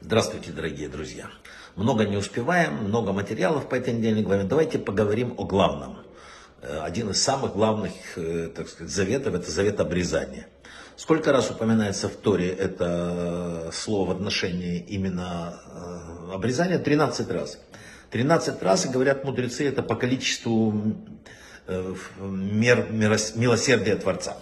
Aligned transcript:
Здравствуйте, 0.00 0.52
дорогие 0.52 0.88
друзья. 0.88 1.26
Много 1.74 2.04
не 2.04 2.16
успеваем, 2.16 2.84
много 2.84 3.12
материалов 3.12 3.68
по 3.68 3.74
этой 3.74 3.92
недельной 3.92 4.22
главе. 4.22 4.44
Давайте 4.44 4.78
поговорим 4.78 5.34
о 5.36 5.44
главном. 5.44 5.98
Э, 6.62 6.82
один 6.82 7.10
из 7.10 7.20
самых 7.20 7.54
главных, 7.54 7.92
э, 8.14 8.48
так 8.54 8.68
сказать, 8.68 8.92
заветов– 8.92 9.34
это 9.34 9.50
завет 9.50 9.80
обрезания. 9.80 10.46
Сколько 10.94 11.32
раз 11.32 11.50
упоминается 11.50 12.08
в 12.08 12.14
Торе 12.14 12.48
это 12.48 13.70
слово 13.72 14.12
в 14.12 14.16
отношении 14.16 14.78
именно 14.78 15.60
э, 15.66 16.34
обрезания? 16.34 16.78
13 16.78 17.28
раз. 17.32 17.58
13 18.10 18.62
раз, 18.62 18.86
и 18.86 18.90
говорят 18.90 19.24
мудрецы, 19.24 19.66
это 19.66 19.82
по 19.82 19.96
количеству 19.96 20.94
мер, 21.66 22.86
милосердия 22.92 23.96
Творца. 23.96 24.36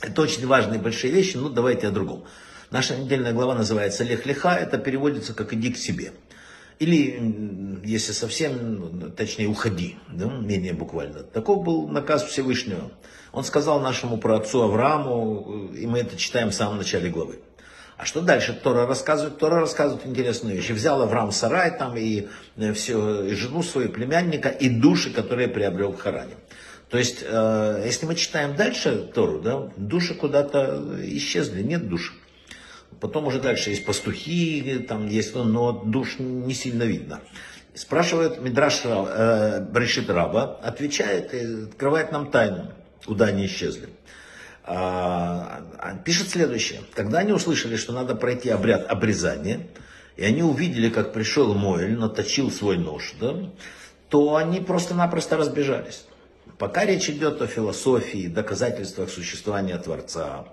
Это 0.00 0.22
очень 0.22 0.46
важные 0.46 0.78
большие 0.78 1.12
вещи, 1.12 1.36
но 1.36 1.48
давайте 1.48 1.88
о 1.88 1.90
другом. 1.90 2.24
Наша 2.70 2.96
недельная 2.96 3.32
глава 3.32 3.54
называется 3.54 4.04
«Лех 4.04 4.26
леха», 4.26 4.54
это 4.54 4.76
переводится 4.76 5.32
как 5.32 5.54
«иди 5.54 5.72
к 5.72 5.78
себе». 5.78 6.12
Или, 6.78 7.80
если 7.82 8.12
совсем, 8.12 9.10
точнее, 9.16 9.48
уходи, 9.48 9.96
да, 10.12 10.26
менее 10.26 10.74
буквально. 10.74 11.24
Таков 11.24 11.64
был 11.64 11.88
наказ 11.88 12.22
Всевышнего. 12.24 12.92
Он 13.32 13.42
сказал 13.42 13.80
нашему 13.80 14.18
праотцу 14.18 14.62
Аврааму, 14.62 15.70
и 15.74 15.86
мы 15.86 16.00
это 16.00 16.16
читаем 16.16 16.50
в 16.50 16.54
самом 16.54 16.76
начале 16.76 17.10
главы. 17.10 17.40
А 17.96 18.04
что 18.04 18.20
дальше 18.20 18.52
Тора 18.52 18.86
рассказывает? 18.86 19.38
Тора 19.38 19.58
рассказывает 19.60 20.06
интересную 20.06 20.54
вещь. 20.54 20.70
Взял 20.70 21.02
Авраам 21.02 21.32
сарай 21.32 21.76
там 21.76 21.96
и 21.96 22.28
э, 22.56 22.72
все, 22.74 23.24
и 23.24 23.34
жену 23.34 23.64
свою 23.64 23.88
племянника, 23.88 24.50
и 24.50 24.68
души, 24.68 25.12
которые 25.12 25.48
приобрел 25.48 25.92
в 25.92 25.98
Харане. 25.98 26.34
То 26.90 26.98
есть, 26.98 27.24
э, 27.26 27.82
если 27.84 28.06
мы 28.06 28.14
читаем 28.14 28.54
дальше 28.54 29.10
Тору, 29.12 29.40
да, 29.40 29.72
души 29.76 30.14
куда-то 30.14 30.96
исчезли, 31.02 31.62
нет 31.62 31.88
душ. 31.88 32.14
Потом 33.00 33.26
уже 33.26 33.40
дальше 33.40 33.70
есть 33.70 33.84
пастухи, 33.84 34.84
там 34.88 35.06
есть, 35.06 35.34
но 35.34 35.72
душ 35.72 36.18
не 36.18 36.54
сильно 36.54 36.82
видно. 36.82 37.20
Спрашивает 37.74 38.40
Мидраш 38.40 38.80
э, 38.84 39.60
Брешит 39.70 40.10
Раба, 40.10 40.58
отвечает 40.62 41.32
и 41.32 41.64
открывает 41.68 42.10
нам 42.10 42.30
тайну, 42.30 42.72
куда 43.04 43.26
они 43.26 43.46
исчезли. 43.46 43.88
А, 44.64 45.62
а, 45.78 45.96
пишет 45.96 46.28
следующее. 46.28 46.80
Когда 46.92 47.20
они 47.20 47.32
услышали, 47.32 47.76
что 47.76 47.92
надо 47.92 48.14
пройти 48.14 48.50
обряд 48.50 48.90
обрезания, 48.90 49.68
и 50.16 50.24
они 50.24 50.42
увидели, 50.42 50.90
как 50.90 51.12
пришел 51.12 51.54
Моэль, 51.54 51.96
наточил 51.96 52.50
свой 52.50 52.76
нож, 52.76 53.14
да, 53.20 53.50
то 54.10 54.34
они 54.34 54.60
просто-напросто 54.60 55.36
разбежались. 55.36 56.04
Пока 56.58 56.84
речь 56.84 57.08
идет 57.08 57.40
о 57.40 57.46
философии, 57.46 58.26
доказательствах 58.26 59.08
существования 59.08 59.78
Творца, 59.78 60.46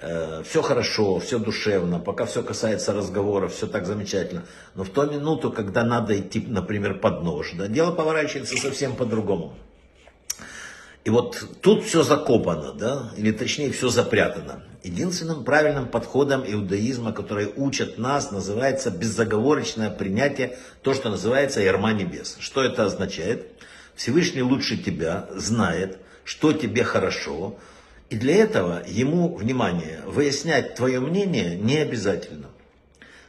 э, 0.00 0.42
все 0.44 0.62
хорошо, 0.62 1.18
все 1.18 1.38
душевно, 1.38 1.98
пока 1.98 2.24
все 2.26 2.42
касается 2.42 2.92
разговора, 2.92 3.48
все 3.48 3.66
так 3.66 3.86
замечательно. 3.86 4.44
Но 4.74 4.84
в 4.84 4.90
ту 4.90 5.10
минуту, 5.10 5.52
когда 5.52 5.84
надо 5.84 6.18
идти, 6.18 6.44
например, 6.46 6.98
под 6.98 7.22
нож, 7.22 7.52
да, 7.54 7.68
дело 7.68 7.92
поворачивается 7.92 8.56
совсем 8.56 8.96
по-другому. 8.96 9.54
И 11.04 11.10
вот 11.10 11.42
тут 11.62 11.84
все 11.84 12.02
закопано, 12.02 12.72
да, 12.72 13.10
или 13.16 13.32
точнее 13.32 13.72
все 13.72 13.88
запрятано. 13.88 14.62
Единственным 14.82 15.44
правильным 15.44 15.88
подходом 15.88 16.44
иудаизма, 16.46 17.12
который 17.12 17.50
учат 17.56 17.96
нас, 17.96 18.30
называется 18.30 18.90
беззаговорочное 18.90 19.90
принятие, 19.90 20.58
то, 20.82 20.92
что 20.92 21.08
называется 21.08 21.62
ярма 21.62 21.92
небес. 21.92 22.36
Что 22.38 22.62
это 22.62 22.84
означает? 22.84 23.50
Всевышний 23.94 24.42
лучше 24.42 24.76
тебя 24.76 25.26
знает, 25.34 25.98
что 26.24 26.52
тебе 26.52 26.84
хорошо, 26.84 27.58
и 28.10 28.16
для 28.16 28.34
этого 28.34 28.82
ему, 28.86 29.34
внимание, 29.36 30.02
выяснять 30.04 30.74
твое 30.74 30.98
мнение 30.98 31.56
не 31.56 31.76
обязательно. 31.78 32.48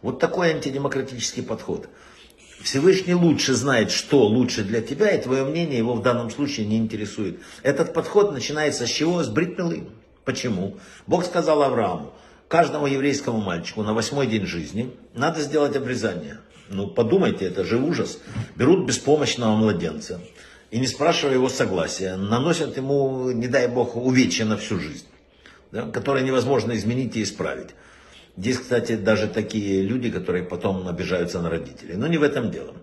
Вот 0.02 0.20
такой 0.20 0.50
антидемократический 0.50 1.44
подход. 1.44 1.88
Всевышний 2.64 3.14
лучше 3.14 3.54
знает, 3.54 3.92
что 3.92 4.26
лучше 4.26 4.64
для 4.64 4.82
тебя, 4.82 5.12
и 5.12 5.22
твое 5.22 5.46
мнение 5.46 5.78
его 5.78 5.94
в 5.94 6.02
данном 6.02 6.32
случае 6.32 6.66
не 6.66 6.78
интересует. 6.78 7.40
Этот 7.62 7.94
подход 7.94 8.34
начинается 8.34 8.88
с 8.88 8.90
чего? 8.90 9.24
С 9.24 9.30
бритмилы. 9.30 9.84
Почему? 10.26 10.78
Бог 11.06 11.26
сказал 11.26 11.62
Аврааму, 11.62 12.14
каждому 12.48 12.88
еврейскому 12.88 13.40
мальчику 13.40 13.84
на 13.84 13.94
восьмой 13.94 14.26
день 14.28 14.46
жизни 14.48 14.92
надо 15.14 15.42
сделать 15.42 15.76
обрезание. 15.76 16.40
Ну, 16.70 16.88
подумайте, 16.88 17.46
это 17.46 17.64
же 17.64 17.78
ужас. 17.78 18.20
Берут 18.56 18.88
беспомощного 18.88 19.56
младенца, 19.56 20.22
и 20.72 20.80
не 20.80 20.88
спрашивая 20.88 21.36
его 21.36 21.50
согласия, 21.50 22.16
наносят 22.16 22.78
ему, 22.78 23.30
не 23.32 23.48
дай 23.48 23.68
бог, 23.68 23.96
увечья 23.96 24.46
на 24.46 24.58
всю 24.58 24.80
жизнь, 24.80 25.06
да, 25.72 25.84
которые 25.84 26.26
невозможно 26.26 26.72
изменить 26.72 27.16
и 27.18 27.24
исправить. 27.24 27.70
Здесь, 28.38 28.58
кстати, 28.58 28.96
даже 28.96 29.28
такие 29.28 29.82
люди, 29.82 30.10
которые 30.10 30.46
потом 30.46 30.88
обижаются 30.88 31.42
на 31.42 31.50
родителей. 31.50 31.96
Но 31.96 32.08
не 32.08 32.18
в 32.18 32.24
этом 32.24 32.50
дело. 32.50 32.74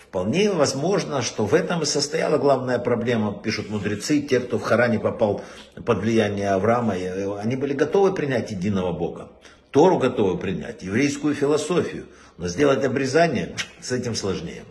Вполне 0.00 0.50
возможно, 0.52 1.20
что 1.20 1.44
в 1.44 1.52
этом 1.52 1.82
и 1.82 1.84
состояла 1.84 2.38
главная 2.38 2.78
проблема, 2.78 3.38
пишут 3.42 3.68
мудрецы, 3.68 4.20
те, 4.22 4.38
кто 4.38 4.58
в 4.58 4.62
Харане 4.62 5.00
попал 5.00 5.42
под 5.84 5.98
влияние 5.98 6.50
Авраама, 6.50 6.94
они 7.40 7.56
были 7.56 7.74
готовы 7.74 8.14
принять 8.14 8.52
единого 8.52 8.92
Бога. 8.92 9.32
Тору 9.72 9.98
готовы 9.98 10.38
принять, 10.38 10.82
еврейскую 10.82 11.34
философию, 11.34 12.06
но 12.38 12.48
сделать 12.48 12.84
обрезание 12.84 13.54
с 13.80 13.92
этим 13.92 14.14
сложнее. 14.14 14.62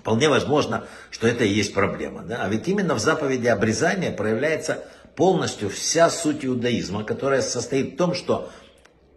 Вполне 0.00 0.28
возможно, 0.28 0.84
что 1.10 1.28
это 1.28 1.44
и 1.44 1.52
есть 1.52 1.74
проблема. 1.74 2.22
Да? 2.22 2.42
А 2.42 2.48
ведь 2.48 2.66
именно 2.68 2.94
в 2.94 2.98
заповеди 2.98 3.48
обрезания 3.48 4.10
проявляется 4.10 4.84
полностью 5.14 5.68
вся 5.68 6.08
суть 6.08 6.44
иудаизма, 6.44 7.04
которая 7.04 7.42
состоит 7.42 7.94
в 7.94 7.96
том, 7.96 8.14
что 8.14 8.50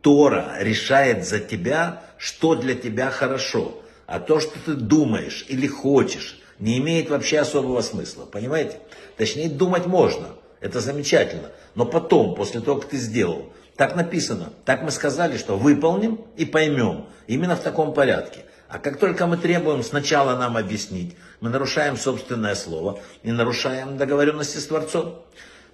Тора 0.01 0.55
решает 0.59 1.25
за 1.25 1.39
тебя, 1.39 2.03
что 2.17 2.55
для 2.55 2.75
тебя 2.75 3.09
хорошо. 3.09 3.81
А 4.05 4.19
то, 4.19 4.41
что 4.41 4.59
ты 4.65 4.73
думаешь 4.73 5.45
или 5.47 5.65
хочешь, 5.67 6.41
не 6.59 6.77
имеет 6.79 7.09
вообще 7.09 7.39
особого 7.39 7.81
смысла. 7.81 8.25
Понимаете? 8.25 8.79
Точнее, 9.15 9.49
думать 9.49 9.85
можно. 9.85 10.27
Это 10.59 10.81
замечательно. 10.81 11.49
Но 11.75 11.85
потом, 11.85 12.35
после 12.35 12.59
того, 12.59 12.81
как 12.81 12.89
ты 12.89 12.97
сделал, 12.97 13.53
так 13.77 13.95
написано, 13.95 14.51
так 14.65 14.83
мы 14.83 14.91
сказали, 14.91 15.37
что 15.37 15.57
выполним 15.57 16.21
и 16.35 16.45
поймем. 16.45 17.07
Именно 17.27 17.55
в 17.55 17.61
таком 17.61 17.93
порядке. 17.93 18.45
А 18.73 18.79
как 18.79 18.97
только 18.97 19.27
мы 19.27 19.37
требуем 19.37 19.83
сначала 19.83 20.35
нам 20.35 20.57
объяснить, 20.57 21.15
мы 21.41 21.51
нарушаем 21.51 21.95
собственное 21.95 22.55
слово 22.55 22.99
и 23.21 23.31
нарушаем 23.31 23.97
договоренности 23.97 24.57
с 24.57 24.65
Творцом. 24.65 25.23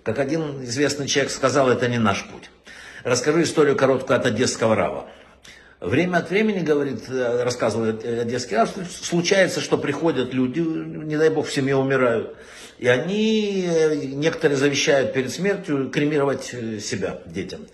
Как 0.04 0.20
один 0.20 0.66
известный 0.66 1.08
человек 1.08 1.32
сказал, 1.32 1.70
это 1.70 1.88
не 1.88 1.98
наш 1.98 2.28
путь. 2.28 2.52
Расскажу 3.06 3.42
историю 3.44 3.78
короткую 3.78 4.20
от 4.20 4.26
одесского 4.26 4.76
рава. 4.76 5.08
Время 5.80 6.18
от 6.18 6.30
времени, 6.30 6.60
говорит, 6.60 7.10
э, 7.10 7.44
рассказывает 7.44 8.04
одесский 8.04 8.58
рав, 8.58 8.70
случается, 8.92 9.62
что 9.62 9.78
приходят 9.78 10.34
люди, 10.34 10.60
не 10.60 11.16
дай 11.16 11.30
бог 11.30 11.48
в 11.48 11.54
семье 11.54 11.78
умирают, 11.78 12.36
и 12.80 12.90
они, 12.90 13.66
э, 13.66 13.96
некоторые 14.08 14.58
завещают 14.58 15.14
перед 15.14 15.32
смертью 15.32 15.90
кремировать 15.90 16.50
э, 16.52 16.80
себя 16.80 17.22
детям. 17.26 17.66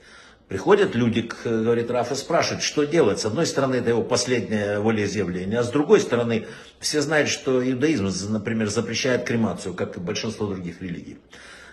Приходят 0.47 0.93
люди, 0.93 1.27
говорит 1.43 1.89
Раф, 1.89 2.11
и 2.11 2.15
спрашивают, 2.15 2.61
что 2.61 2.83
делать. 2.83 3.19
С 3.19 3.25
одной 3.25 3.47
стороны, 3.47 3.75
это 3.75 3.89
его 3.89 4.03
последнее 4.03 4.79
волеизъявление, 4.79 5.59
а 5.59 5.63
с 5.63 5.71
другой 5.71 5.99
стороны, 5.99 6.45
все 6.79 7.01
знают, 7.01 7.29
что 7.29 7.67
иудаизм, 7.67 8.31
например, 8.31 8.69
запрещает 8.69 9.25
кремацию, 9.25 9.73
как 9.73 9.97
и 9.97 9.99
большинство 9.99 10.45
других 10.45 10.81
религий. 10.83 11.17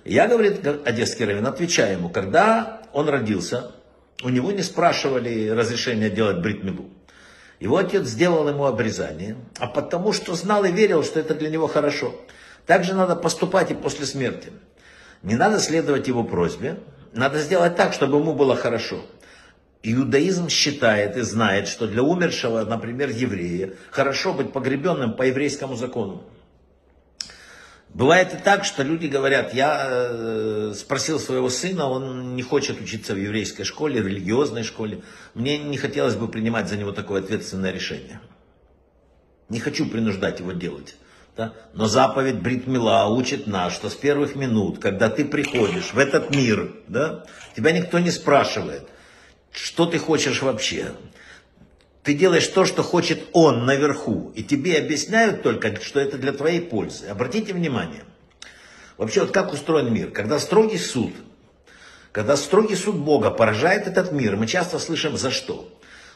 Я, 0.07 0.27
говорит 0.27 0.67
одесский 0.67 1.27
раввин, 1.27 1.47
отвечаю 1.47 1.99
ему, 1.99 2.09
когда 2.09 2.83
он 2.95 3.11
родился, 3.11 3.73
у 4.25 4.31
него 4.31 4.53
не 4.53 4.63
спрашивали 4.63 5.49
разрешения 5.49 6.09
делать 6.09 6.39
бритмилу. 6.39 6.89
Его 7.61 7.77
отец 7.77 8.07
сделал 8.07 8.49
ему 8.49 8.65
обрезание, 8.65 9.37
а 9.59 9.67
потому 9.67 10.13
что 10.13 10.35
знал 10.35 10.65
и 10.65 10.73
верил, 10.73 11.05
что 11.05 11.21
это 11.21 11.35
для 11.35 11.51
него 11.51 11.69
хорошо. 11.69 12.15
Так 12.67 12.85
же 12.85 12.95
надо 12.95 13.17
поступать 13.17 13.71
и 13.71 13.75
после 13.75 14.07
смерти. 14.07 14.51
Не 15.23 15.37
надо 15.37 15.61
следовать 15.61 16.09
его 16.09 16.25
просьбе, 16.25 16.81
надо 17.13 17.39
сделать 17.41 17.77
так, 17.77 17.93
чтобы 17.93 18.19
ему 18.19 18.35
было 18.35 18.57
хорошо. 18.57 19.05
Иудаизм 19.83 20.49
считает 20.49 21.17
и 21.17 21.23
знает, 21.23 21.67
что 21.67 21.87
для 21.87 22.03
умершего, 22.03 22.65
например, 22.65 23.11
еврея, 23.11 23.75
хорошо 23.91 24.33
быть 24.33 24.53
погребенным 24.53 25.15
по 25.15 25.23
еврейскому 25.23 25.75
закону. 25.75 26.25
Бывает 27.89 28.33
и 28.33 28.39
так, 28.39 28.65
что 28.65 28.83
люди 28.83 29.07
говорят, 29.07 29.53
я 29.53 29.87
э, 29.91 30.73
спросил 30.75 31.21
своего 31.21 31.51
сына, 31.51 31.89
он 31.89 32.37
не 32.37 32.43
хочет 32.43 32.81
учиться 32.81 33.13
в 33.13 33.19
еврейской 33.19 33.65
школе, 33.65 34.01
в 34.01 34.07
религиозной 34.07 34.63
школе. 34.63 35.03
Мне 35.35 35.59
не 35.59 35.77
хотелось 35.77 36.15
бы 36.15 36.29
принимать 36.29 36.69
за 36.69 36.79
него 36.79 36.93
такое 36.93 37.21
ответственное 37.21 37.71
решение. 37.71 38.21
Не 39.51 39.61
хочу 39.61 39.87
принуждать 39.87 40.41
его 40.41 40.53
делать. 40.53 40.97
Да? 41.37 41.55
Но 41.73 41.87
заповедь 41.87 42.41
Бритмила 42.41 43.07
учит 43.07 43.47
нас, 43.47 43.73
что 43.73 43.89
с 43.89 43.95
первых 43.95 44.35
минут, 44.37 44.79
когда 44.79 45.09
ты 45.09 45.25
приходишь 45.25 45.95
в 45.95 45.99
этот 45.99 46.35
мир, 46.35 46.75
да, 46.89 47.25
тебя 47.57 47.73
никто 47.73 47.99
не 47.99 48.11
спрашивает, 48.11 48.87
что 49.51 49.87
ты 49.87 49.99
хочешь 49.99 50.43
вообще. 50.43 50.93
Ты 52.03 52.15
делаешь 52.15 52.47
то, 52.49 52.65
что 52.65 52.83
хочет 52.83 53.29
он 53.33 53.65
наверху, 53.65 54.33
и 54.35 54.43
тебе 54.43 54.77
объясняют 54.79 55.43
только, 55.43 55.81
что 55.81 56.01
это 56.01 56.19
для 56.19 56.33
твоей 56.33 56.61
пользы. 56.61 57.07
Обратите 57.07 57.55
внимание. 57.55 58.05
Вообще, 58.99 59.21
вот 59.23 59.31
как 59.31 59.53
устроен 59.53 59.93
мир? 59.93 60.11
Когда 60.11 60.39
строгий 60.39 60.79
суд, 60.79 61.13
когда 62.11 62.37
строгий 62.37 62.77
суд 62.77 62.97
Бога 62.97 63.31
поражает 63.31 63.87
этот 63.87 64.13
мир, 64.13 64.37
мы 64.37 64.47
часто 64.47 64.79
слышим 64.79 65.17
за 65.17 65.31
что. 65.31 65.69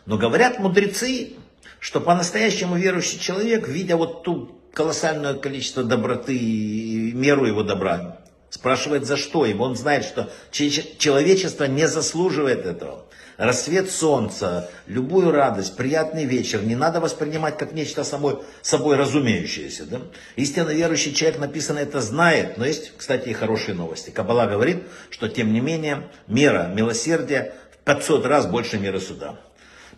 Но 0.05 0.19
говорят 0.19 0.59
мудрецы, 0.59 1.35
что 1.81 2.01
по-настоящему 2.01 2.77
верующий 2.77 3.19
человек, 3.19 3.67
видя 3.69 3.97
вот 3.97 4.23
ту 4.25 4.61
колоссальное 4.77 5.33
количество 5.33 5.83
доброты 5.83 6.37
и 6.37 7.13
меру 7.15 7.47
его 7.47 7.63
добра, 7.63 8.19
спрашивает 8.51 9.07
за 9.07 9.17
что, 9.17 9.47
ибо 9.47 9.63
он 9.63 9.75
знает, 9.75 10.05
что 10.05 10.31
человечество 10.51 11.65
не 11.65 11.89
заслуживает 11.89 12.67
этого 12.67 13.07
рассвет 13.39 13.91
солнца, 13.91 14.71
любую 14.87 15.31
радость, 15.31 15.77
приятный 15.77 16.27
вечер 16.27 16.63
не 16.63 16.77
надо 16.77 17.01
воспринимать 17.01 17.57
как 17.57 17.73
нечто 17.73 18.05
самой, 18.05 18.39
собой 18.61 18.97
разумеющееся. 18.97 19.87
Да? 19.87 20.01
Истинно 20.37 20.71
верующий 20.71 21.15
человек, 21.15 21.41
написано, 21.41 21.79
это 21.79 22.03
знает, 22.03 22.59
но 22.59 22.67
есть, 22.67 22.93
кстати, 22.99 23.31
и 23.31 23.33
хорошие 23.33 23.75
новости. 23.75 24.11
Кабала 24.11 24.47
говорит, 24.47 24.85
что 25.09 25.29
тем 25.29 25.55
не 25.55 25.61
менее 25.61 26.09
мера 26.27 26.71
милосердия 26.75 27.55
в 27.73 27.85
500 27.85 28.27
раз 28.27 28.47
больше 28.47 28.79
меры 28.79 29.01
суда. 29.01 29.39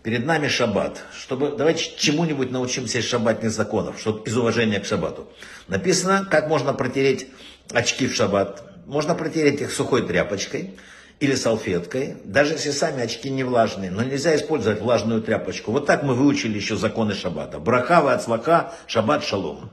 Перед 0.03 0.25
нами 0.27 0.49
шаббат. 0.49 1.03
Чтобы, 1.17 1.55
давайте 1.57 1.93
чему-нибудь 1.97 2.51
научимся 2.51 2.99
из 2.99 3.05
шаббатных 3.05 3.51
законов, 3.51 3.99
чтобы 3.99 4.23
из 4.29 4.37
уважения 4.37 4.79
к 4.79 4.85
шаббату. 4.85 5.29
Написано, 5.67 6.27
как 6.31 6.49
можно 6.49 6.73
протереть 6.73 7.29
очки 7.73 8.07
в 8.07 8.15
шаббат. 8.15 8.63
Можно 8.87 9.15
протереть 9.15 9.61
их 9.61 9.73
сухой 9.73 10.07
тряпочкой 10.07 10.75
или 11.21 11.35
салфеткой, 11.35 12.17
даже 12.25 12.55
если 12.55 12.71
сами 12.71 13.03
очки 13.03 13.29
не 13.29 13.43
влажные, 13.43 13.91
но 13.91 14.03
нельзя 14.03 14.37
использовать 14.37 14.81
влажную 14.81 15.21
тряпочку. 15.21 15.73
Вот 15.73 15.85
так 15.85 16.05
мы 16.05 16.15
выучили 16.15 16.57
еще 16.57 16.77
законы 16.77 17.15
шаббата. 17.15 17.59
Брахава 17.59 18.17
слака, 18.19 18.73
шаббат 18.87 19.25
шалом. 19.25 19.71